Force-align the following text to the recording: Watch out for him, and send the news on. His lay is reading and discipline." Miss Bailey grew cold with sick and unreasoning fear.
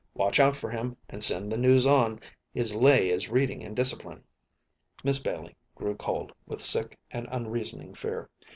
Watch 0.15 0.39
out 0.39 0.55
for 0.55 0.71
him, 0.71 0.97
and 1.09 1.23
send 1.23 1.51
the 1.51 1.57
news 1.59 1.85
on. 1.85 2.19
His 2.55 2.73
lay 2.73 3.11
is 3.11 3.29
reading 3.29 3.63
and 3.63 3.75
discipline." 3.75 4.23
Miss 5.03 5.19
Bailey 5.19 5.55
grew 5.75 5.95
cold 5.95 6.33
with 6.47 6.59
sick 6.59 6.97
and 7.11 7.27
unreasoning 7.29 7.93
fear. 7.93 8.27